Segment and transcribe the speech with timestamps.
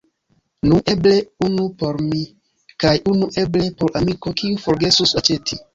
[0.69, 1.13] Nu, eble
[1.49, 2.23] unu por mi,
[2.85, 5.67] kaj unu eble por amiko kiu forgesus aĉeti.